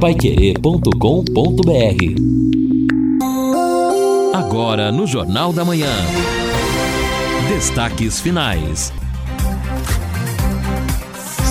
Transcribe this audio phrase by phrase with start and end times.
[0.00, 0.88] paiquerê.com.br
[4.32, 5.90] Agora no Jornal da Manhã.
[7.48, 8.92] Destaques finais.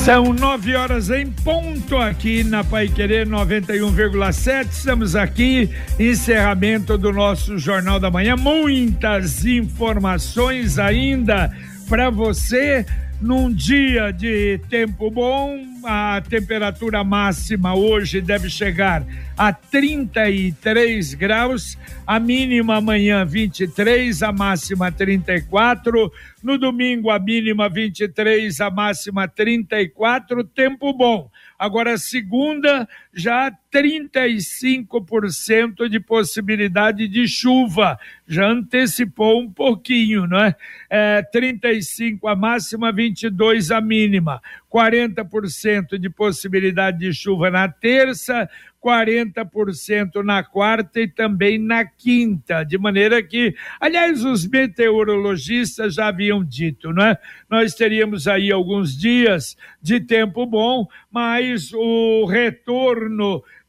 [0.05, 4.67] São nove horas em ponto aqui na Pai Querer 91,7.
[4.71, 5.69] Estamos aqui,
[5.99, 8.37] encerramento do nosso Jornal da Manhã.
[8.37, 11.51] Muitas informações ainda
[11.89, 12.85] para você
[13.19, 19.03] num dia de tempo bom, a temperatura máxima hoje deve chegar
[19.37, 26.11] a 33 graus, a mínima amanhã 23, a máxima 34.
[26.43, 30.43] No domingo, a mínima 23, a máxima 34.
[30.43, 31.29] Tempo bom.
[31.57, 37.97] Agora, segunda, já 35% de possibilidade de chuva.
[38.27, 40.55] Já antecipou um pouquinho, não é?
[40.87, 44.39] é 35 a máxima, 22 a mínima.
[44.71, 48.47] 40% de possibilidade de chuva na terça,
[48.83, 56.43] 40% na quarta e também na quinta, de maneira que, aliás, os meteorologistas já haviam
[56.43, 57.17] dito, não é?
[57.49, 63.06] Nós teríamos aí alguns dias de tempo bom, mas o retorno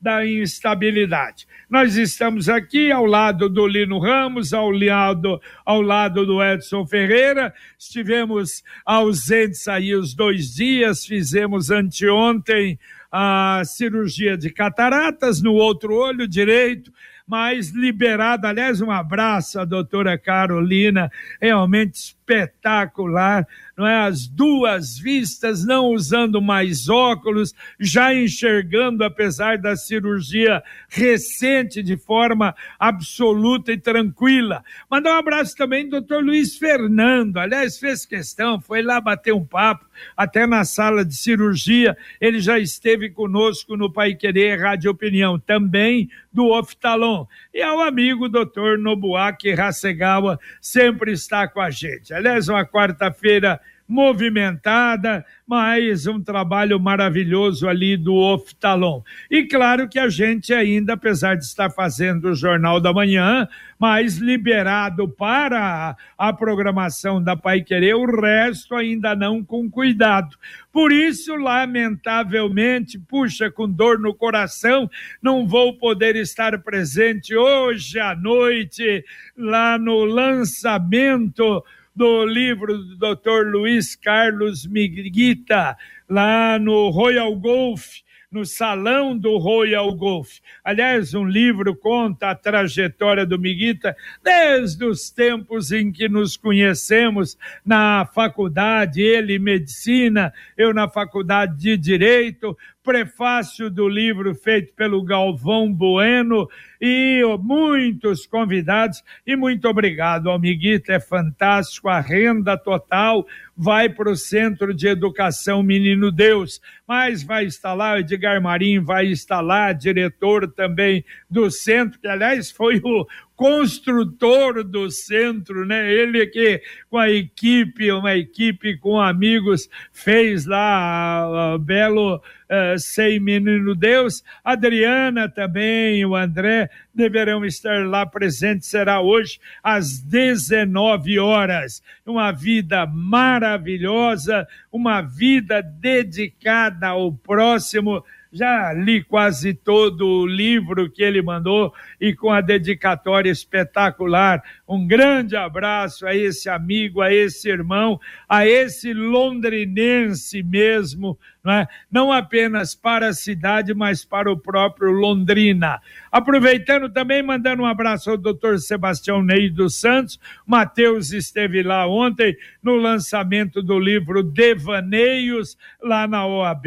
[0.00, 1.46] da instabilidade.
[1.68, 7.52] Nós estamos aqui ao lado do Lino Ramos, ao lado, ao lado do Edson Ferreira,
[7.78, 12.78] estivemos ausentes aí os dois dias, fizemos anteontem
[13.10, 16.92] a cirurgia de cataratas no outro olho direito,
[17.26, 18.48] mas liberada.
[18.48, 23.46] Aliás, um abraço à doutora Carolina, realmente espetacular
[23.78, 23.96] não é?
[23.96, 32.56] As duas vistas, não usando mais óculos, já enxergando, apesar da cirurgia recente, de forma
[32.76, 34.64] absoluta e tranquila.
[34.90, 39.46] Mandar um abraço também do doutor Luiz Fernando, aliás, fez questão, foi lá bater um
[39.46, 45.38] papo, até na sala de cirurgia, ele já esteve conosco no Pai Querer Rádio Opinião,
[45.38, 47.26] também do oftalon.
[47.54, 52.12] E ao amigo doutor Nobuaki Hasegawa, sempre está com a gente.
[52.18, 59.00] Aliás, uma quarta-feira movimentada, mas um trabalho maravilhoso ali do Oftalon.
[59.30, 63.48] E claro que a gente ainda, apesar de estar fazendo o Jornal da Manhã,
[63.78, 70.36] mas liberado para a programação da Pai Querer, o resto ainda não com cuidado.
[70.70, 74.90] Por isso, lamentavelmente, puxa, com dor no coração,
[75.22, 79.02] não vou poder estar presente hoje à noite
[79.34, 81.64] lá no lançamento
[81.98, 83.50] do livro do Dr.
[83.50, 85.76] Luiz Carlos Miguita,
[86.08, 87.96] lá no Royal Golf,
[88.30, 90.38] no salão do Royal Golf.
[90.62, 97.36] Aliás, um livro conta a trajetória do Miguita desde os tempos em que nos conhecemos
[97.66, 102.56] na faculdade, ele medicina, eu na faculdade de direito,
[102.88, 106.48] prefácio do livro feito pelo Galvão Bueno
[106.80, 109.04] e muitos convidados.
[109.26, 111.90] E muito obrigado, Amiguita, é fantástico.
[111.90, 117.92] A renda total vai para o Centro de Educação Menino Deus, mas vai estar lá,
[117.92, 123.06] o Edgar Marim vai estar lá, diretor também do centro, que aliás foi o,
[123.38, 125.88] construtor do centro, né?
[125.94, 126.60] Ele que
[126.90, 134.24] com a equipe, uma equipe com amigos, fez lá a, Belo uh, Sei Menino Deus.
[134.42, 138.68] Adriana também, o André deverão estar lá presentes.
[138.68, 141.80] Será hoje às 19 horas.
[142.04, 148.02] Uma vida maravilhosa, uma vida dedicada ao próximo
[148.32, 154.42] já li quase todo o livro que ele mandou e com a dedicatória espetacular.
[154.66, 161.68] Um grande abraço a esse amigo, a esse irmão, a esse londrinense mesmo, não, é?
[161.90, 165.80] não apenas para a cidade, mas para o próprio Londrina.
[166.12, 170.18] Aproveitando também, mandando um abraço ao doutor Sebastião Ney dos Santos.
[170.46, 176.66] Matheus esteve lá ontem no lançamento do livro Devaneios, lá na OAB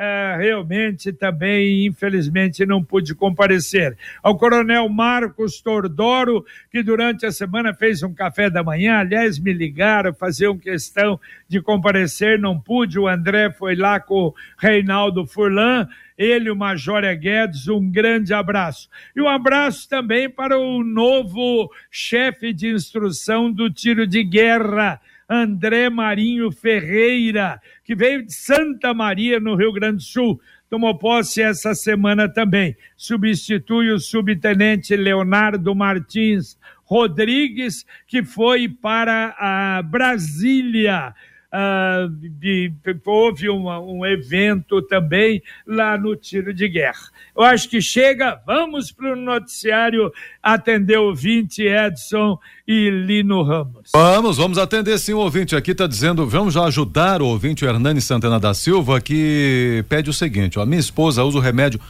[0.00, 3.98] é, realmente também, infelizmente, não pude comparecer.
[4.22, 9.52] Ao coronel Marcos Tordoro, que durante a semana fez um café da manhã, aliás, me
[9.52, 11.18] ligaram, faziam questão
[11.48, 12.96] de comparecer, não pude.
[12.96, 15.88] O André foi lá com o Reinaldo Furlan
[16.18, 18.88] ele, o Major Guedes, um grande abraço.
[19.14, 25.90] E um abraço também para o novo chefe de instrução do tiro de guerra, André
[25.90, 30.40] Marinho Ferreira, que veio de Santa Maria, no Rio Grande do Sul.
[30.70, 32.76] Tomou posse essa semana também.
[32.96, 41.14] Substitui o subtenente Leonardo Martins Rodrigues, que foi para a Brasília
[41.50, 42.70] Uh, de,
[43.06, 47.08] houve uma, um evento também lá no tiro de guerra.
[47.34, 50.12] Eu acho que chega, vamos para o noticiário
[50.42, 53.92] atender o ouvinte Edson e Lino Ramos.
[53.94, 58.02] Vamos, vamos atender sim o ouvinte aqui, está dizendo, vamos ajudar o ouvinte o Hernani
[58.02, 61.80] Santana da Silva, que pede o seguinte, ó, minha esposa usa o remédio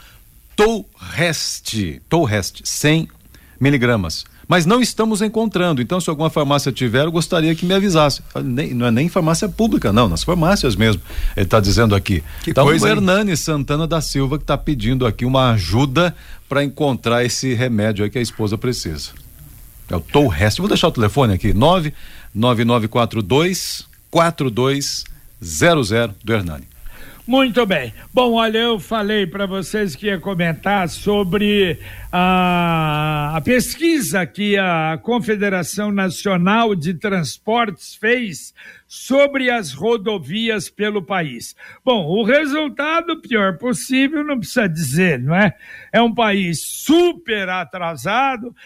[0.55, 3.09] Tourest, Tourest, 100
[3.61, 5.83] miligramas mas não estamos encontrando.
[5.83, 8.23] Então, se alguma farmácia tiver, eu gostaria que me avisasse.
[8.43, 11.03] Nem, não é nem farmácia pública, não, nas farmácias mesmo.
[11.37, 12.25] Ele está dizendo aqui.
[12.43, 13.37] Que então, coisa, o Hernani?
[13.37, 16.17] Santana da Silva que está pedindo aqui uma ajuda
[16.49, 19.11] para encontrar esse remédio aí que a esposa precisa.
[19.91, 20.59] É o Tourest.
[20.59, 25.05] Vou deixar o telefone aqui: 99942 4200
[26.25, 26.65] do Hernani.
[27.29, 27.93] Muito bem.
[28.11, 31.79] Bom, olha, eu falei para vocês que ia comentar sobre
[32.11, 38.55] a, a, pesquisa que a Confederação Nacional de Transportes fez
[38.89, 41.55] sobre as rodovias pelo país.
[41.85, 45.55] Bom, o resultado, pior possível, não precisa dizer, não é?
[45.93, 48.57] É um país super atrasado,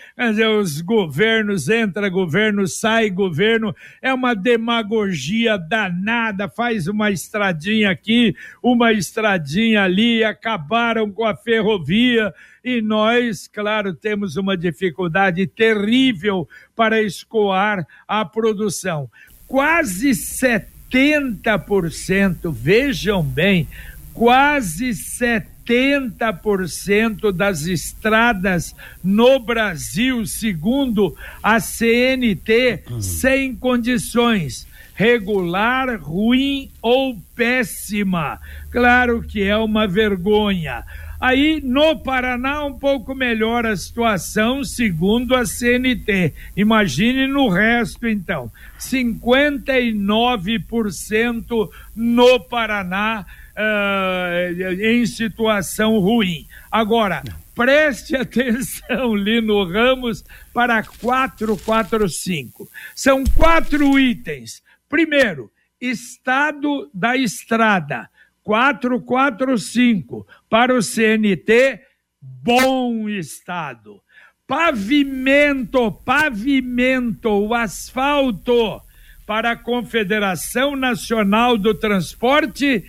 [0.61, 8.93] os governos, entra governo, sai governo, é uma demagogia danada, faz uma estradinha aqui, uma
[8.93, 12.33] estradinha ali, acabaram com a ferrovia,
[12.65, 19.11] e nós, claro, temos uma dificuldade terrível para escoar a produção
[19.53, 23.69] quase 70%, vejam bem,
[24.15, 33.03] quase 70% das estradas no Brasil, segundo a CNT, uhum.
[33.03, 38.41] sem condições regular, ruim ou péssima.
[38.71, 40.83] Claro que é uma vergonha.
[41.23, 46.35] Aí no Paraná um pouco melhor a situação, segundo a CNT.
[46.57, 48.51] Imagine no resto então.
[48.81, 53.25] 59% no Paraná
[53.57, 56.45] uh, em situação ruim.
[56.69, 57.23] Agora,
[57.55, 62.69] preste atenção, Lino Ramos, para 445.
[62.97, 64.61] São quatro itens.
[64.89, 68.11] Primeiro, estado da estrada.
[68.43, 71.81] 445 para o CNT,
[72.21, 74.03] bom estado.
[74.47, 78.83] Pavimento, pavimento, o asfalto
[79.27, 82.85] para a Confederação Nacional do Transporte,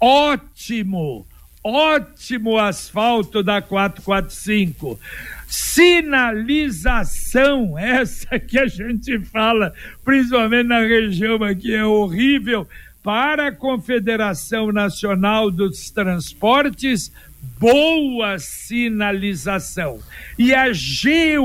[0.00, 1.24] ótimo,
[1.62, 4.98] ótimo asfalto da 445.
[5.46, 12.66] Sinalização, essa que a gente fala, principalmente na região aqui, é horrível
[13.06, 17.12] para a Confederação Nacional dos Transportes,
[17.56, 20.00] boa sinalização.
[20.36, 21.44] E a geometria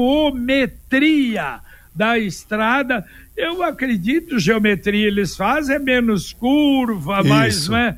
[1.94, 3.06] da estrada,
[3.38, 7.30] eu acredito, geometria eles fazem, é menos curva, Isso.
[7.30, 7.96] mais, não é?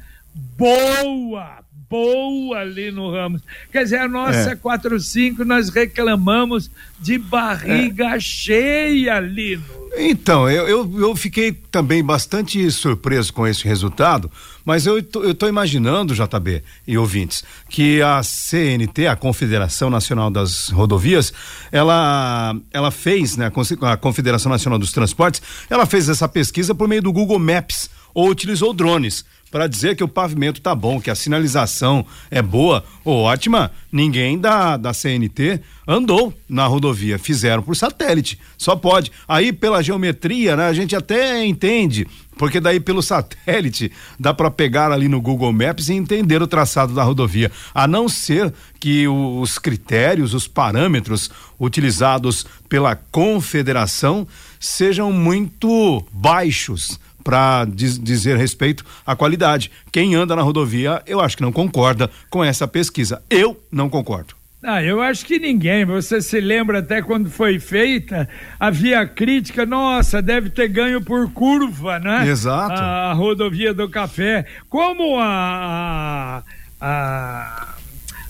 [0.58, 1.60] Boa,
[1.94, 3.44] boa ali no Ramos.
[3.72, 4.56] Quer dizer, a nossa é.
[4.56, 8.20] 45 nós reclamamos de barriga é.
[8.20, 9.62] cheia ali
[9.96, 14.30] então, eu, eu, eu, fiquei também bastante surpreso com esse resultado,
[14.66, 21.32] mas eu estou imaginando, JB e ouvintes, que a CNT, a Confederação Nacional das Rodovias,
[21.72, 23.52] ela, ela fez, né,
[23.82, 28.30] a Confederação Nacional dos Transportes, ela fez essa pesquisa por meio do Google Maps ou
[28.30, 33.22] utilizou drones para dizer que o pavimento tá bom, que a sinalização é boa ou
[33.22, 39.12] ótima, ninguém da, da CNT andou na rodovia, fizeram por satélite, só pode.
[39.28, 44.92] Aí pela geometria, né, a gente até entende, porque daí pelo satélite dá para pegar
[44.92, 49.60] ali no Google Maps e entender o traçado da rodovia, a não ser que os
[49.60, 51.30] critérios, os parâmetros
[51.60, 54.28] utilizados pela confederação
[54.60, 59.72] sejam muito baixos para diz, dizer respeito à qualidade.
[59.92, 63.22] Quem anda na rodovia, eu acho que não concorda com essa pesquisa.
[63.30, 64.36] Eu não concordo.
[64.66, 65.84] Ah, eu acho que ninguém.
[65.84, 72.00] Você se lembra até quando foi feita, havia crítica, nossa, deve ter ganho por curva,
[72.00, 72.26] né?
[72.26, 72.82] Exato.
[72.82, 74.46] A, a rodovia do café.
[74.70, 76.42] Como a,
[76.80, 77.73] a, a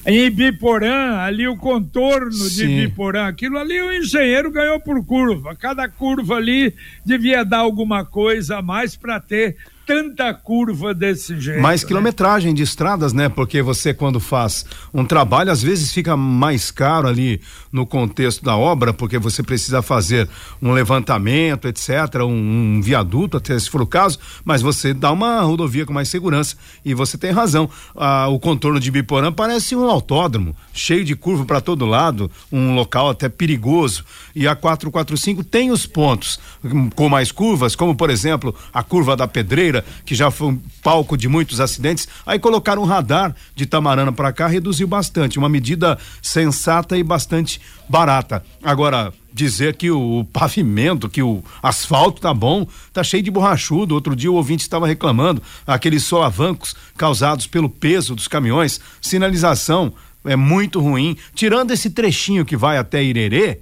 [0.06, 2.56] em Ibiporã, ali o contorno Sim.
[2.56, 5.56] de Ibiporã, aquilo ali o engenheiro ganhou por curva.
[5.56, 6.74] Cada curva ali
[7.06, 11.62] devia dar alguma coisa a mais para ter tanta curva desse jeito.
[11.62, 11.88] Mais né?
[11.88, 13.30] quilometragem de estradas, né?
[13.30, 18.56] Porque você, quando faz um trabalho, às vezes fica mais caro ali no contexto da
[18.56, 20.30] obra, porque você precisa fazer
[20.62, 25.42] um levantamento, etc., um, um viaduto, até se for o caso, mas você dá uma
[25.42, 26.56] rodovia com mais segurança.
[26.86, 27.70] E você tem razão.
[27.96, 32.76] Ah, o contorno de Biporã parece um autódromo, cheio de curva para todo lado, um
[32.76, 34.06] local até perigoso.
[34.36, 39.16] E a 445 tem os pontos hum, com mais curvas, como por exemplo a curva
[39.16, 39.73] da Pedreira
[40.06, 42.08] que já foi um palco de muitos acidentes.
[42.26, 47.62] Aí colocaram um radar de Tamarana para cá, reduziu bastante, uma medida sensata e bastante
[47.90, 48.44] barata.
[48.62, 53.96] Agora, dizer que o pavimento, que o asfalto tá bom, tá cheio de borrachudo.
[53.96, 59.94] Outro dia o ouvinte estava reclamando, aqueles solavancos causados pelo peso dos caminhões, sinalização
[60.26, 61.18] é muito ruim.
[61.34, 63.60] Tirando esse trechinho que vai até Irerê,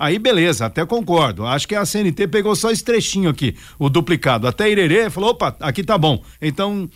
[0.00, 1.44] Aí beleza, até concordo.
[1.44, 4.48] Acho que a CNT pegou só esse trechinho aqui, o duplicado.
[4.48, 6.22] Até Irerê falou: opa, aqui tá bom.
[6.40, 6.88] Então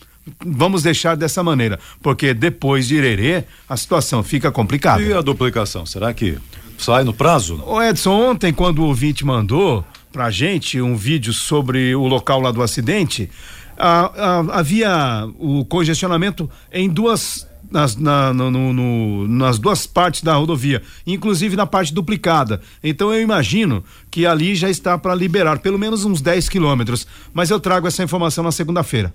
[0.42, 5.02] vamos deixar dessa maneira, porque depois de Irerê a situação fica complicada.
[5.02, 6.38] E a duplicação, será que
[6.78, 7.62] sai no prazo?
[7.66, 12.50] O Edson, ontem quando o ouvinte mandou pra gente um vídeo sobre o local lá
[12.50, 13.28] do acidente,
[13.76, 20.34] ah, ah, havia o congestionamento em duas nas, na, no, no, nas duas partes da
[20.34, 22.60] rodovia, inclusive na parte duplicada.
[22.82, 27.06] Então eu imagino que ali já está para liberar pelo menos uns 10 quilômetros.
[27.32, 29.12] Mas eu trago essa informação na segunda-feira.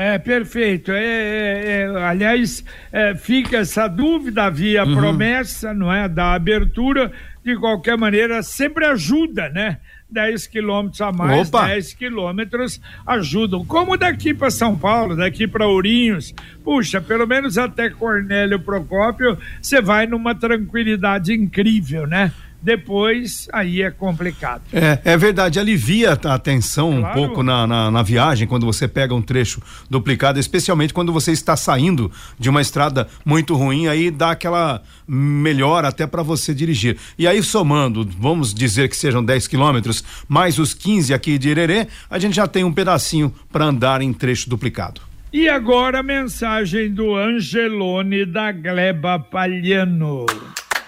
[0.00, 0.92] É, perfeito.
[0.92, 4.96] É, é, é, aliás, é, fica essa dúvida, havia uhum.
[4.96, 7.12] promessa, não é, da abertura,
[7.44, 9.76] de qualquer maneira, sempre ajuda, né?
[10.10, 11.66] 10 quilômetros a mais, Opa.
[11.66, 13.62] 10 quilômetros ajudam.
[13.66, 19.82] Como daqui para São Paulo, daqui para Ourinhos, puxa, pelo menos até Cornélio Procópio, você
[19.82, 22.32] vai numa tranquilidade incrível, né?
[22.62, 24.62] Depois aí é complicado.
[24.72, 27.08] É, é verdade, alivia a tensão claro.
[27.08, 31.32] um pouco na, na, na, viagem quando você pega um trecho duplicado, especialmente quando você
[31.32, 36.96] está saindo de uma estrada muito ruim, aí dá aquela melhora até para você dirigir.
[37.18, 41.88] E aí somando, vamos dizer que sejam 10 quilômetros, mais os 15 aqui de Irerê,
[42.08, 45.00] a gente já tem um pedacinho para andar em trecho duplicado.
[45.32, 50.26] E agora a mensagem do Angelone da Gleba Palhano.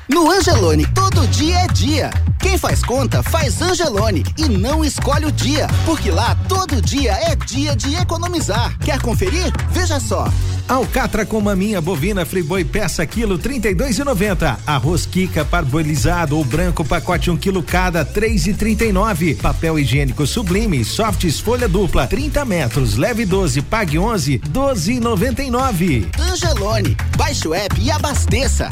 [0.09, 2.11] No Angelone, todo dia é dia.
[2.41, 7.37] Quem faz conta, faz Angelone e não escolhe o dia, porque lá todo dia é
[7.37, 8.77] dia de economizar.
[8.79, 9.53] Quer conferir?
[9.71, 10.29] Veja só.
[10.69, 14.59] Alcatra com maminha bovina friboi peça quilo 32,90.
[14.67, 19.37] Arroz Kika parboilizado ou branco pacote 1 um quilo cada 3,39.
[19.37, 26.07] Papel higiênico sublime softs folha dupla 30 metros leve 12 pague 11 12,99.
[26.19, 28.69] Angelone, baixe o app e abasteça.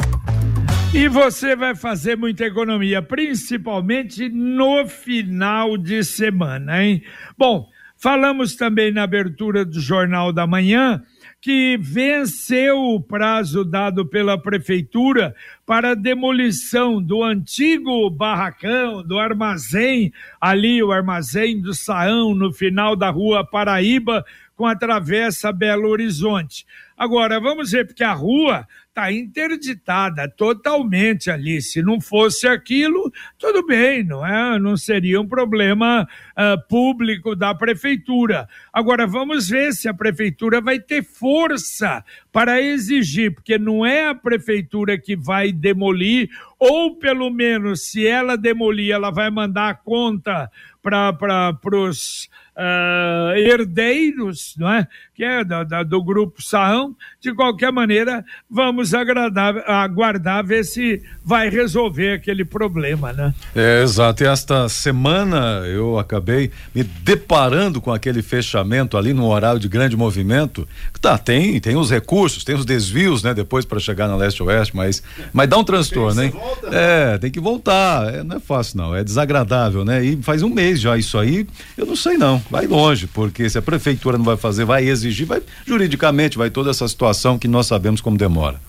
[0.92, 7.04] E você vai fazer muita economia, principalmente no final de semana, hein?
[7.38, 11.00] Bom, falamos também na abertura do Jornal da Manhã
[11.40, 20.82] que venceu o prazo dado pela prefeitura para demolição do antigo barracão, do armazém, ali
[20.82, 26.66] o armazém do Saão, no final da rua Paraíba, com a travessa Belo Horizonte.
[26.94, 31.62] Agora, vamos ver, porque a rua está interditada totalmente ali.
[31.62, 34.59] Se não fosse aquilo, tudo bem, não é?
[34.59, 36.06] Não seria um problema
[36.40, 38.49] uh, público da prefeitura.
[38.73, 44.14] Agora, vamos ver se a prefeitura vai ter força para exigir, porque não é a
[44.14, 50.50] prefeitura que vai demolir, ou pelo menos, se ela demolir, ela vai mandar a conta
[50.82, 54.87] para os uh, herdeiros, não é?
[55.20, 56.97] que é da, da, do grupo Saão.
[57.20, 63.35] De qualquer maneira, vamos agradar, aguardar ver se vai resolver aquele problema, né?
[63.54, 64.25] É, exato.
[64.25, 66.29] E esta semana eu acabei
[66.75, 70.66] me deparando com aquele fechamento ali no horário de grande movimento.
[71.00, 73.32] Tá, tem, tem os recursos, tem os desvios, né?
[73.34, 76.30] Depois para chegar na leste-oeste, mas, mas dá um transtorno, hein?
[76.30, 76.68] Volta.
[76.72, 78.14] É, tem que voltar.
[78.14, 78.94] É, não é fácil, não.
[78.94, 80.04] É desagradável, né?
[80.04, 81.46] E faz um mês já isso aí,
[81.76, 82.42] eu não sei não.
[82.50, 86.70] Vai longe, porque se a prefeitura não vai fazer, vai exigir, vai juridicamente, vai toda
[86.70, 88.60] essa situação que nós sabemos como demora.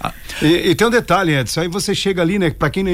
[0.00, 0.12] Ah.
[0.40, 2.50] E, e, tem um detalhe, Edson, aí você chega ali, né?
[2.50, 2.84] Para quem,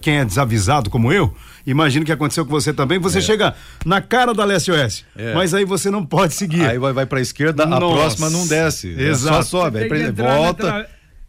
[0.00, 1.34] quem é desavisado como eu,
[1.66, 3.20] imagino que aconteceu com você também, você é.
[3.22, 3.54] chega
[3.84, 5.34] na cara da Leste Oeste, é.
[5.34, 6.66] mas aí você não pode seguir.
[6.66, 7.84] Aí vai, vai pra esquerda, Nossa.
[7.84, 8.88] a próxima não desce.
[8.88, 9.34] Exato.
[9.34, 10.66] É só sobe, aí volta.
[10.66, 10.86] Tra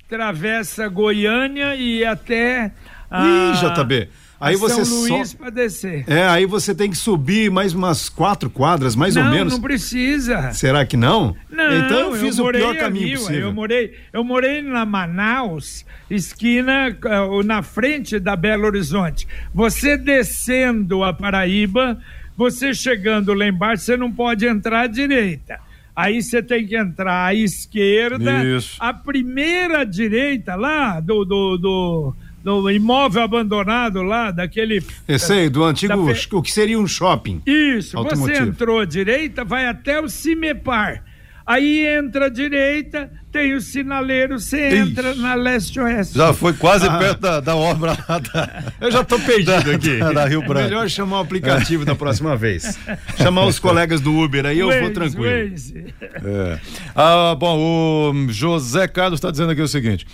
[0.07, 2.71] travessa Goiânia e até.
[3.09, 3.25] A...
[3.25, 4.09] Ih, JB.
[4.39, 5.37] Aí você São Luís só...
[5.37, 6.03] para descer.
[6.07, 9.53] É, aí você tem que subir mais umas quatro quadras, mais não, ou menos.
[9.53, 10.51] Não, precisa.
[10.51, 11.35] Será que não?
[11.49, 11.73] Não.
[11.77, 13.41] Então eu fiz eu o pior caminho ali, possível.
[13.41, 19.27] Eu morei, eu morei na Manaus, esquina uh, na frente da Belo Horizonte.
[19.53, 21.97] Você descendo a Paraíba,
[22.37, 25.59] Você chegando lá embaixo, você não pode entrar à direita.
[25.95, 28.43] Aí você tem que entrar à esquerda.
[28.43, 28.75] Isso.
[28.79, 32.15] A primeira direita lá do, do, do,
[32.45, 34.83] do imóvel abandonado lá, daquele.
[35.07, 37.41] Esse aí, do antigo, Da o que seria um shopping.
[37.45, 38.47] Isso, você Automotivo.
[38.47, 41.03] entrou à direita, vai até o Cimepar.
[41.47, 46.17] Aí entra à direita, tem o sinaleiro, você entra na leste-oeste.
[46.17, 46.97] Já foi quase Ah.
[46.97, 49.97] perto da, da obra lá da, Eu já tô perdido aqui.
[49.97, 50.63] da, da Rio É Branco.
[50.69, 52.79] melhor chamar o aplicativo da próxima vez.
[53.17, 55.49] Chamar os colegas do Uber aí eu vou Waze, tranquilo.
[55.51, 55.93] Waze.
[56.01, 56.59] É.
[56.95, 60.07] Ah, bom, o José Carlos está dizendo aqui o seguinte.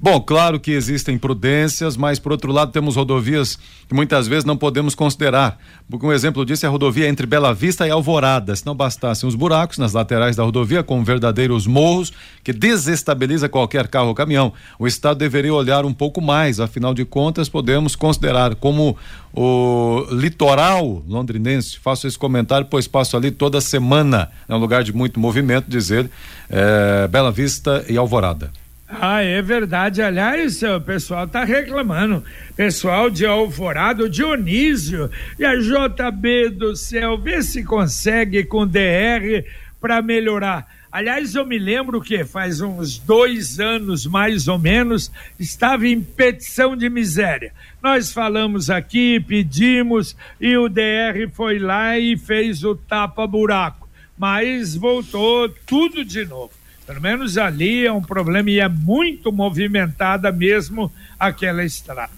[0.00, 4.56] Bom, claro que existem prudências, mas por outro lado temos rodovias que muitas vezes não
[4.56, 5.58] podemos considerar.
[5.90, 8.54] Porque um exemplo disso é a rodovia entre Bela Vista e Alvorada.
[8.54, 12.12] Se não bastassem os buracos nas laterais da rodovia, com verdadeiros morros
[12.44, 16.60] que desestabiliza qualquer carro ou caminhão, o Estado deveria olhar um pouco mais.
[16.60, 18.96] Afinal de contas, podemos considerar como
[19.34, 21.76] o litoral londrinense.
[21.76, 24.30] Faço esse comentário, pois passo ali toda semana.
[24.48, 26.08] É um lugar de muito movimento, dizer
[26.48, 28.52] eh, Bela Vista e Alvorada.
[28.88, 30.00] Ah, é verdade.
[30.00, 32.24] Aliás, o pessoal está reclamando.
[32.56, 39.44] Pessoal de Alvorada, o Dionísio e a JB do céu, vê se consegue com DR
[39.78, 40.66] para melhorar.
[40.90, 46.74] Aliás, eu me lembro que faz uns dois anos, mais ou menos, estava em petição
[46.74, 47.52] de miséria.
[47.82, 53.86] Nós falamos aqui, pedimos, e o DR foi lá e fez o tapa-buraco.
[54.16, 56.57] Mas voltou tudo de novo.
[56.88, 60.90] Pelo menos ali é um problema e é muito movimentada mesmo
[61.20, 62.10] aquela estrada.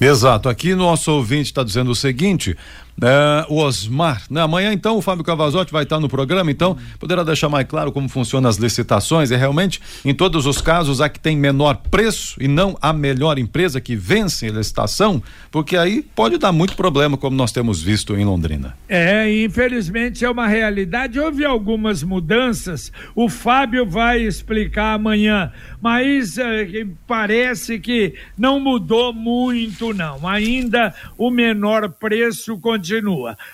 [0.00, 0.48] Exato.
[0.48, 2.58] Aqui nosso ouvinte está dizendo o seguinte:
[3.00, 4.40] eh, o Osmar, né?
[4.40, 8.08] Amanhã então o Fábio Cavazotti vai estar no programa, então poderá deixar mais claro como
[8.08, 9.30] funcionam as licitações.
[9.30, 13.38] E realmente, em todos os casos, a que tem menor preço e não a melhor
[13.38, 18.16] empresa que vence a licitação, porque aí pode dar muito problema, como nós temos visto
[18.16, 18.76] em Londrina.
[18.88, 21.18] É, infelizmente é uma realidade.
[21.18, 22.92] Houve algumas mudanças.
[23.14, 30.26] O Fábio vai explicar amanhã, mas eh, parece que não mudou muito, não.
[30.26, 32.79] Ainda o menor preço continua.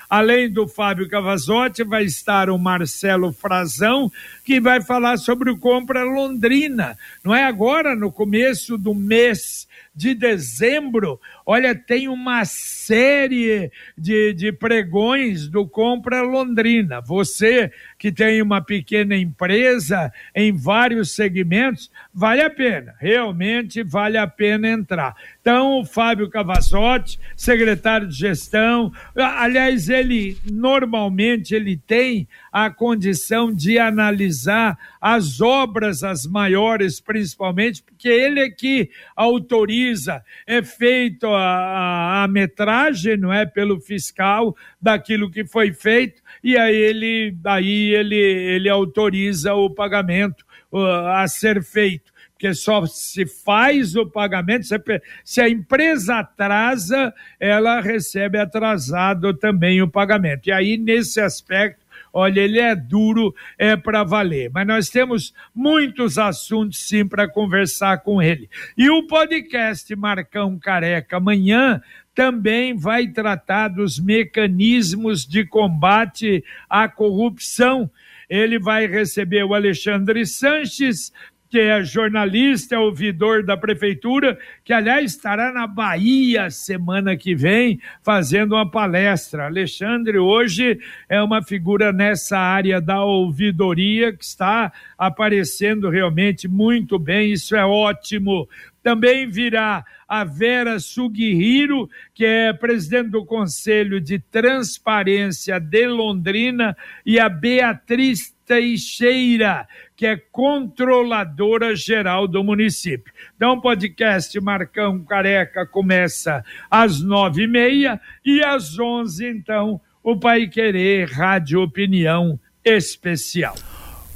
[0.09, 4.11] Além do Fábio Cavazotti, vai estar o Marcelo Frazão,
[4.45, 6.97] que vai falar sobre o Compra Londrina.
[7.25, 14.51] Não é agora, no começo do mês de dezembro, olha, tem uma série de, de
[14.51, 17.01] pregões do Compra Londrina.
[17.01, 24.27] Você que tem uma pequena empresa em vários segmentos, vale a pena, realmente vale a
[24.27, 25.15] pena entrar.
[25.41, 33.79] Então, o Fábio Cavazotti, secretário de gestão, aliás, ele normalmente ele tem a condição de
[33.79, 42.25] analisar as obras, as maiores principalmente, porque ele é que autoriza, é feito a, a,
[42.25, 48.17] a metragem, não é, pelo fiscal daquilo que foi feito, e aí ele, aí ele,
[48.17, 54.79] ele autoriza o pagamento uh, a ser feito porque só se faz o pagamento, se,
[55.25, 60.47] se a empresa atrasa, ela recebe atrasado também o pagamento.
[60.47, 61.86] E aí, nesse aspecto,
[62.17, 64.51] olha, ele é duro, é para valer.
[64.51, 68.49] Mas nós temos muitos assuntos sim para conversar com ele.
[68.77, 71.83] E o podcast Marcão Careca amanhã
[72.15, 77.91] também vai tratar dos mecanismos de combate à corrupção.
[78.31, 81.13] Ele vai receber o Alexandre Sanches,
[81.49, 88.55] que é jornalista, ouvidor da prefeitura, que aliás estará na Bahia semana que vem fazendo
[88.55, 89.47] uma palestra.
[89.47, 90.79] Alexandre hoje
[91.09, 97.65] é uma figura nessa área da ouvidoria que está aparecendo realmente muito bem, isso é
[97.65, 98.49] ótimo.
[98.83, 107.19] Também virá a Vera Sugihiro, que é presidente do Conselho de Transparência de Londrina, e
[107.19, 113.13] a Beatriz Teixeira, que é controladora geral do município.
[113.35, 120.17] Então, o podcast Marcão Careca começa às nove e meia e às onze, então, o
[120.17, 123.57] Pai Querer Rádio Opinião Especial.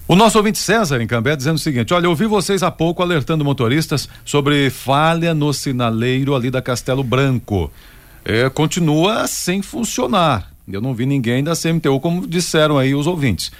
[0.07, 3.01] O nosso ouvinte César em Cambé dizendo o seguinte: olha, eu ouvi vocês há pouco
[3.01, 7.73] alertando motoristas sobre falha no sinaleiro ali da Castelo Branco.
[8.25, 10.51] É, continua sem funcionar.
[10.69, 13.53] Eu não vi ninguém da CMTU, como disseram aí os ouvintes.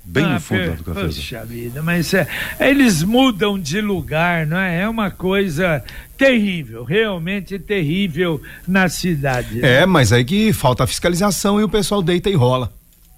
[0.08, 0.76] Bem ah, no fundo per...
[0.76, 1.06] do cafezal.
[1.08, 2.28] Poxa vida, mas é,
[2.60, 4.82] eles mudam de lugar, não é?
[4.82, 5.82] É uma coisa
[6.16, 9.64] terrível, realmente terrível na cidade.
[9.64, 12.72] É, mas aí que falta fiscalização e o pessoal deita e rola.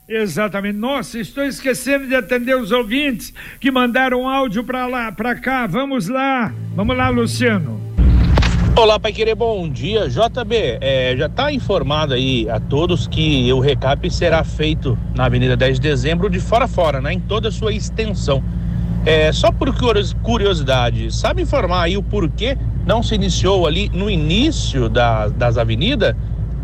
[0.08, 0.78] Exatamente.
[0.78, 5.66] Nossa, estou esquecendo de atender os ouvintes que mandaram áudio para lá, para cá.
[5.66, 6.50] Vamos lá.
[6.74, 7.87] Vamos lá, Luciano.
[8.78, 10.08] Olá, Pai Querer, bom dia.
[10.08, 15.56] JB, é, já está informado aí a todos que o recap será feito na Avenida
[15.56, 17.12] 10 de Dezembro de fora a fora, né?
[17.12, 18.40] Em toda a sua extensão.
[19.04, 19.74] É, só por
[20.22, 26.14] curiosidade, sabe informar aí o porquê não se iniciou ali no início da, das avenidas?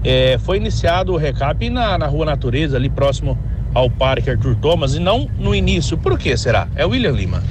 [0.04, 3.38] é, foi iniciado o recap na, na Rua Natureza, ali próximo
[3.72, 5.96] ao Parque Arthur Thomas, e não no início.
[5.96, 6.68] Por que será?
[6.76, 7.42] É William Lima.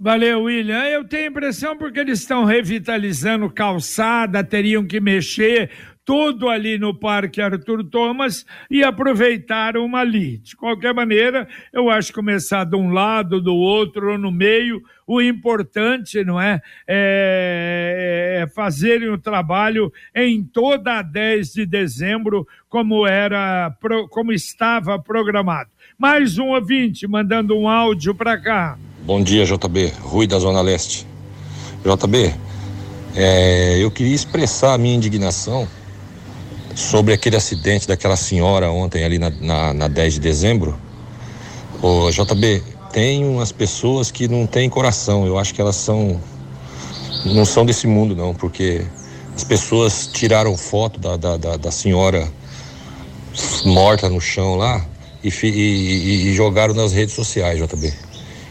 [0.00, 0.84] Valeu, William.
[0.84, 5.70] Eu tenho a impressão porque eles estão revitalizando calçada, teriam que mexer
[6.04, 10.38] tudo ali no Parque Arthur Thomas e aproveitaram uma ali.
[10.38, 15.20] De qualquer maneira, eu acho começar de um lado, do outro, ou no meio, o
[15.20, 16.62] importante, não é?
[16.86, 23.76] É, é fazerem o trabalho em toda a 10 de dezembro, como era,
[24.10, 25.70] como estava programado.
[25.98, 28.78] Mais um ouvinte mandando um áudio para cá.
[29.08, 31.06] Bom dia, JB, Rui da Zona Leste.
[31.82, 32.34] JB,
[33.16, 35.66] é, eu queria expressar a minha indignação
[36.74, 40.78] sobre aquele acidente daquela senhora ontem ali na, na, na 10 de dezembro.
[41.80, 45.26] O JB, tem umas pessoas que não têm coração.
[45.26, 46.20] Eu acho que elas são.
[47.24, 48.84] não são desse mundo, não, porque
[49.34, 52.30] as pessoas tiraram foto da, da, da, da senhora
[53.64, 54.84] morta no chão lá
[55.24, 58.07] e, e, e, jogaram nas redes sociais, JB.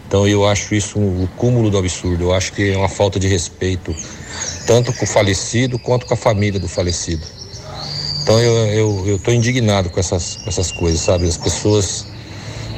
[0.07, 2.23] Então eu acho isso um, o cúmulo do absurdo.
[2.23, 3.93] Eu acho que é uma falta de respeito,
[4.65, 7.25] tanto com o falecido quanto com a família do falecido.
[8.23, 11.25] Então eu, tô indignado com essas, essas coisas, sabe?
[11.27, 12.05] As pessoas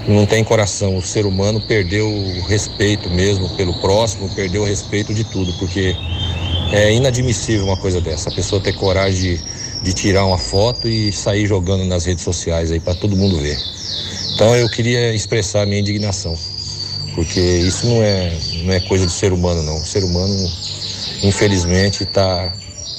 [0.08, 0.98] não têm coração.
[0.98, 5.96] O ser humano perdeu o respeito mesmo pelo próximo, perdeu o respeito de tudo, porque
[6.72, 8.30] é inadmissível uma coisa dessa.
[8.30, 9.42] A pessoa ter coragem de,
[9.84, 13.58] de tirar uma foto e sair jogando nas redes sociais aí para todo mundo ver.
[14.36, 16.38] Então eu queria expressar a minha indignação,
[17.16, 19.78] porque isso não é, não é coisa do ser humano, não.
[19.78, 20.36] O ser humano,
[21.24, 22.54] infelizmente, tá,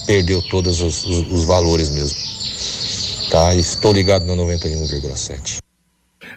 [0.06, 2.30] perdeu todos os, os, os valores mesmo
[3.30, 3.54] tá?
[3.54, 5.58] Estou ligado no 91,7.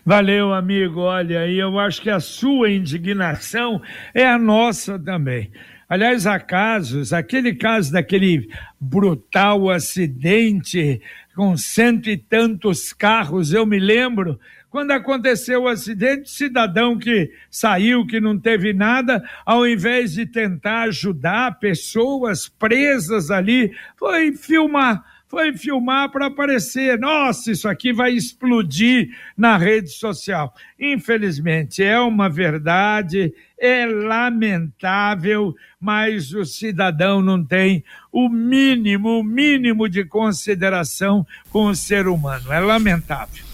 [0.05, 1.01] Valeu, amigo.
[1.01, 3.81] Olha, e eu acho que a sua indignação
[4.13, 5.51] é a nossa também.
[5.89, 8.47] Aliás, há casos, aquele caso daquele
[8.79, 11.01] brutal acidente
[11.35, 14.39] com cento e tantos carros, eu me lembro,
[14.73, 20.85] quando aconteceu o acidente, cidadão que saiu, que não teve nada, ao invés de tentar
[20.85, 26.99] ajudar pessoas presas ali, foi filmar foi filmar para aparecer.
[26.99, 30.53] Nossa, isso aqui vai explodir na rede social.
[30.79, 39.87] Infelizmente, é uma verdade, é lamentável, mas o cidadão não tem o mínimo, o mínimo
[39.89, 42.51] de consideração com o ser humano.
[42.51, 43.52] É lamentável.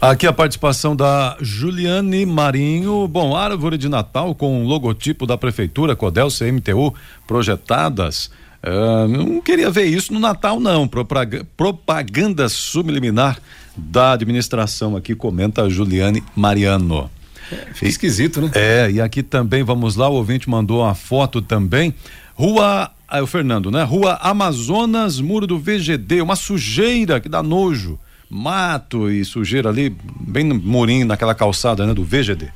[0.00, 3.08] Aqui a participação da Juliane Marinho.
[3.08, 6.94] Bom, árvore de Natal com o logotipo da Prefeitura, Codel CMTU,
[7.26, 8.30] projetadas
[8.66, 10.88] Uh, não queria ver isso no Natal, não.
[11.56, 13.38] Propaganda subliminar
[13.76, 17.08] da administração aqui, comenta a Juliane Mariano.
[17.52, 18.50] É, esquisito, né?
[18.54, 21.94] É, e aqui também, vamos lá, o ouvinte mandou uma foto também.
[22.34, 23.84] Rua, ah, é o Fernando, né?
[23.84, 27.96] Rua Amazonas, muro do VGD, uma sujeira que dá nojo.
[28.28, 31.94] Mato e sujeira ali, bem no murinho, naquela calçada, né?
[31.94, 32.50] Do VGD.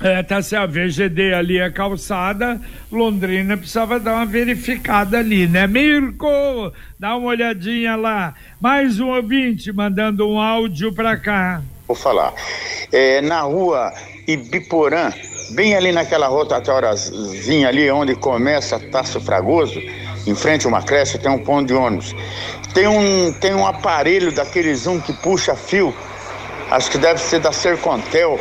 [0.00, 5.66] É, tá se a VGD ali é calçada, Londrina precisava dar uma verificada ali, né?
[5.66, 8.34] Mirko, dá uma olhadinha lá.
[8.60, 11.62] Mais um ouvinte mandando um áudio pra cá.
[11.86, 12.34] Vou falar.
[12.90, 13.92] É, na rua
[14.26, 15.12] Ibiporã,
[15.50, 19.80] bem ali naquela rotatóriazinha ali onde começa Tasso Fragoso,
[20.26, 22.14] em frente a uma creche, tem um ponto de ônibus.
[22.74, 25.94] Tem um, tem um aparelho daqueles um que puxa fio,
[26.70, 28.38] acho que deve ser da Sercontel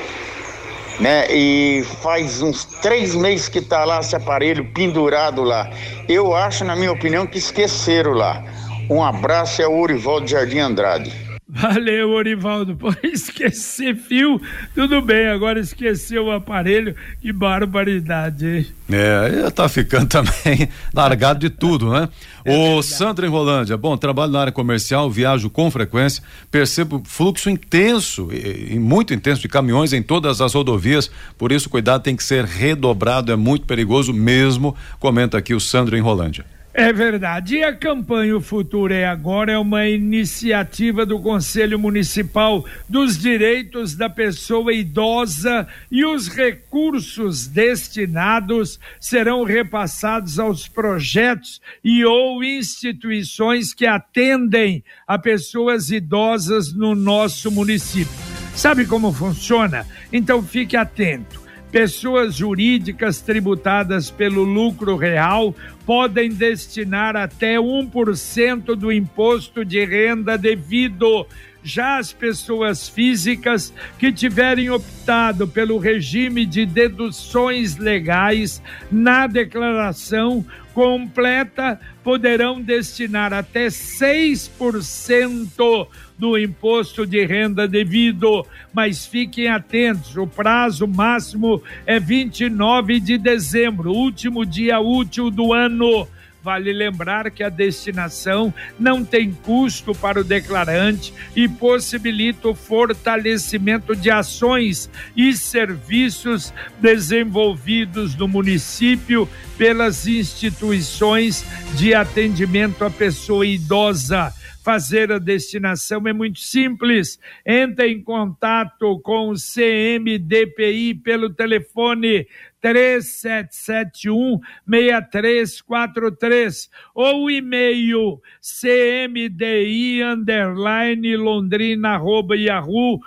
[0.99, 1.25] né?
[1.31, 5.69] E faz uns três meses que está lá esse aparelho pendurado lá.
[6.07, 8.43] Eu acho, na minha opinião, que esqueceram lá.
[8.89, 11.32] Um abraço é o Urivaldo Jardim Andrade.
[11.55, 12.73] Valeu, Orivaldo.
[12.75, 14.41] Pô, esquecer fio,
[14.73, 15.27] tudo bem.
[15.27, 18.67] Agora esqueceu o aparelho, que barbaridade, hein?
[18.89, 22.09] É, tá ficando também largado de tudo, né?
[22.43, 27.49] É o Sandro em Rolândia, bom, trabalho na área comercial, viajo com frequência, percebo fluxo
[27.49, 32.15] intenso e, e muito intenso de caminhões em todas as rodovias, por isso cuidado tem
[32.15, 36.45] que ser redobrado, é muito perigoso mesmo, comenta aqui o Sandro em Rolândia.
[36.75, 37.57] É verdade.
[37.57, 43.93] E a campanha O Futuro é Agora é uma iniciativa do Conselho Municipal dos Direitos
[43.93, 53.85] da Pessoa Idosa e os recursos destinados serão repassados aos projetos e ou instituições que
[53.85, 58.11] atendem a pessoas idosas no nosso município.
[58.55, 59.85] Sabe como funciona?
[60.11, 61.42] Então fique atento
[61.73, 65.55] Pessoas jurídicas tributadas pelo lucro real
[65.87, 71.25] podem destinar até 1% do imposto de renda devido.
[71.63, 81.79] Já as pessoas físicas que tiverem optado pelo regime de deduções legais na declaração completa
[82.03, 88.45] poderão destinar até 6% do imposto de renda devido.
[88.73, 96.07] Mas fiquem atentos, o prazo máximo é 29 de dezembro, último dia útil do ano.
[96.43, 103.95] Vale lembrar que a destinação não tem custo para o declarante e possibilita o fortalecimento
[103.95, 109.27] de ações e serviços desenvolvidos no município
[109.57, 111.45] pelas instituições
[111.77, 117.19] de atendimento à pessoa idosa fazer a destinação é muito simples.
[117.45, 122.25] Entre em contato com o CMDPI pelo telefone
[122.63, 133.01] 3771 6343 ou e-mail cmdi underline londrina arroba yahoo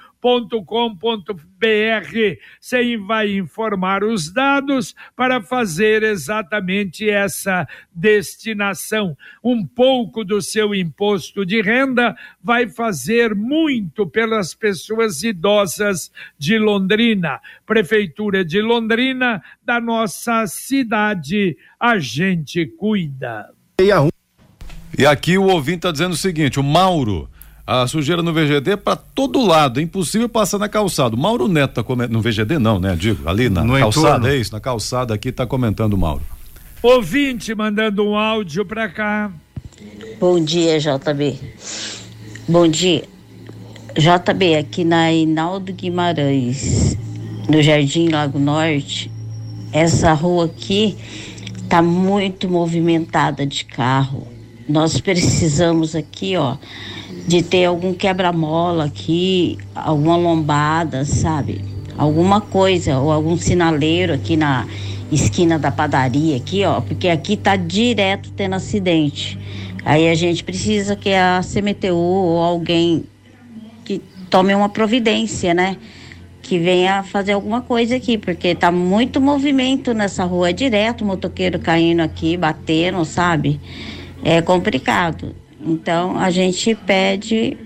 [0.64, 1.38] com.br
[2.60, 9.16] Você vai informar os dados para fazer exatamente essa destinação.
[9.42, 17.40] Um pouco do seu imposto de renda vai fazer muito pelas pessoas idosas de Londrina.
[17.64, 23.50] Prefeitura de Londrina, da nossa cidade, a gente cuida.
[24.98, 27.28] E aqui o ouvinte está dizendo o seguinte: o Mauro
[27.66, 31.16] a sujeira no VGD para todo lado, é impossível passar na calçada.
[31.16, 32.94] O Mauro Neto tá comentando, no VGD não, né?
[32.96, 34.28] Digo, ali na no calçada, entorno.
[34.28, 36.22] é isso, na calçada aqui tá comentando o Mauro.
[36.82, 39.32] Ouvinte mandando um áudio para cá.
[40.20, 41.38] Bom dia, JB.
[42.48, 43.02] Bom dia.
[43.98, 46.96] JB, aqui na Inaldo Guimarães,
[47.48, 49.10] no Jardim Lago Norte,
[49.72, 50.96] essa rua aqui
[51.68, 54.26] tá muito movimentada de carro.
[54.68, 56.56] Nós precisamos aqui, ó,
[57.26, 61.60] de ter algum quebra-mola aqui, alguma lombada, sabe?
[61.98, 64.66] Alguma coisa, ou algum sinaleiro aqui na
[65.10, 69.38] esquina da padaria aqui, ó, porque aqui tá direto tendo acidente.
[69.84, 73.04] Aí a gente precisa que a CMTU ou alguém
[73.84, 75.76] que tome uma providência, né?
[76.42, 81.58] Que venha fazer alguma coisa aqui, porque tá muito movimento nessa rua, é direto motoqueiro
[81.58, 83.60] caindo aqui, batendo, sabe?
[84.24, 85.34] É complicado.
[85.66, 87.56] Então a gente pede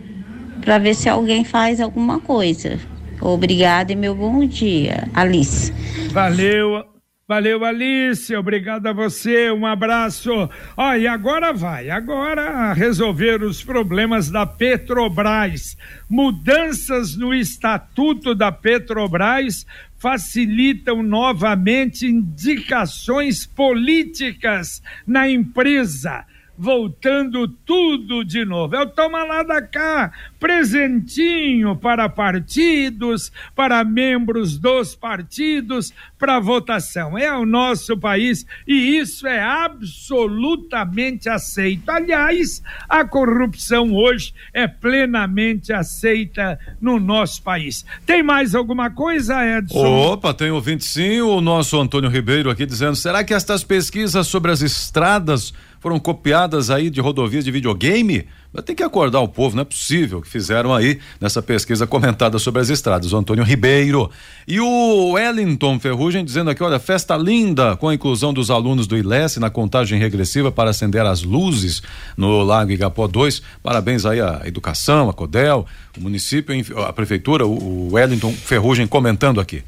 [0.62, 2.78] para ver se alguém faz alguma coisa.
[3.20, 5.72] Obrigada e meu bom dia, Alice.
[6.10, 6.84] Valeu,
[7.30, 8.34] Valeu, Alice.
[8.34, 9.52] Obrigado a você.
[9.52, 10.50] Um abraço.
[10.76, 11.88] Ó, e agora vai.
[11.88, 15.76] Agora resolver os problemas da Petrobras.
[16.08, 19.64] Mudanças no estatuto da Petrobras
[19.96, 26.24] facilitam novamente indicações políticas na empresa
[26.60, 28.76] voltando tudo de novo.
[28.76, 37.16] É o toma lá da cá, presentinho para partidos, para membros dos partidos, para votação.
[37.16, 41.88] É o nosso país e isso é absolutamente aceito.
[41.88, 47.86] Aliás, a corrupção hoje é plenamente aceita no nosso país.
[48.04, 50.12] Tem mais alguma coisa, Edson?
[50.12, 54.50] Opa, tem ouvinte sim, o nosso Antônio Ribeiro aqui dizendo: será que estas pesquisas sobre
[54.50, 58.26] as estradas foram copiadas aí de rodovias de videogame?
[58.64, 62.60] Tem que acordar o povo, não é possível que fizeram aí nessa pesquisa comentada sobre
[62.60, 63.12] as estradas.
[63.12, 64.10] O Antônio Ribeiro.
[64.46, 68.96] E o Wellington Ferrugem dizendo aqui: olha, festa linda com a inclusão dos alunos do
[68.96, 71.80] ILES na contagem regressiva para acender as luzes
[72.16, 73.40] no Lago Igapó 2.
[73.62, 75.64] Parabéns aí à educação, a CODEL,
[75.96, 79.62] o município, a prefeitura, o Wellington Ferrugem comentando aqui.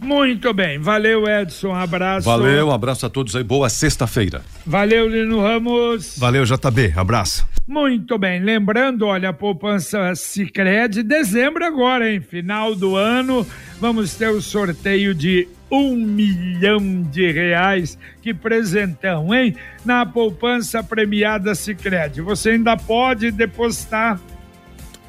[0.00, 2.24] Muito bem, valeu Edson, um abraço.
[2.24, 4.42] Valeu, um abraço a todos aí, boa sexta-feira.
[4.64, 6.16] Valeu Lino Ramos.
[6.16, 7.46] Valeu JB, abraço.
[7.66, 12.20] Muito bem, lembrando, olha, a poupança Sicredi dezembro agora, hein?
[12.20, 13.46] Final do ano,
[13.80, 17.98] vamos ter o sorteio de um milhão de reais.
[18.22, 19.54] Que presentão, hein?
[19.84, 22.20] Na poupança premiada Sicredi.
[22.20, 24.18] Você ainda pode depositar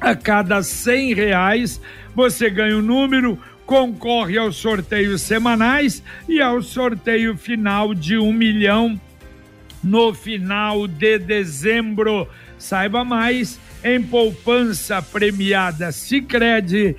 [0.00, 1.80] a cada cem reais,
[2.14, 3.38] você ganha o um número
[3.70, 9.00] concorre aos sorteios semanais e ao sorteio final de um milhão
[9.80, 12.26] no final de dezembro.
[12.58, 16.96] Saiba mais em poupança premiada cicred.com.br.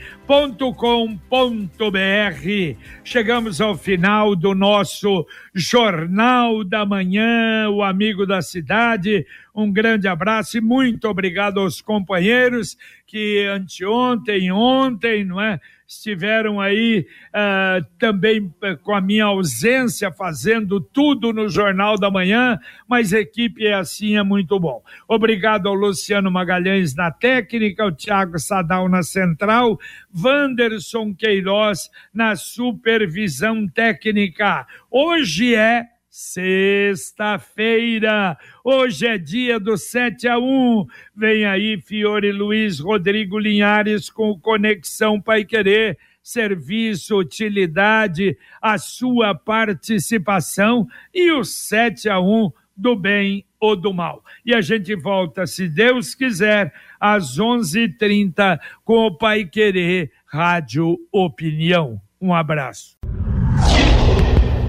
[3.04, 9.26] Chegamos ao final do nosso Jornal da Manhã, o amigo da cidade.
[9.54, 15.60] Um grande abraço e muito obrigado aos companheiros que anteontem, ontem, não é?
[15.92, 22.58] estiveram aí uh, também eh, com a minha ausência fazendo tudo no Jornal da Manhã,
[22.88, 24.82] mas a equipe é assim, é muito bom.
[25.06, 29.78] Obrigado ao Luciano Magalhães na técnica, ao Tiago Sadal na central,
[30.18, 34.66] Wanderson Queiroz na supervisão técnica.
[34.90, 40.86] Hoje é Sexta-feira, hoje é dia do 7 a 1.
[41.16, 50.86] Vem aí Fiore Luiz Rodrigo Linhares com Conexão Pai Querer, serviço, utilidade, a sua participação
[51.14, 54.22] e o 7 a 1 do bem ou do mal.
[54.46, 62.02] E a gente volta, se Deus quiser, às 11:30 com o Pai Querer Rádio Opinião.
[62.20, 63.01] Um abraço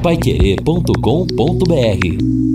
[0.03, 2.52] paiquerê.com.br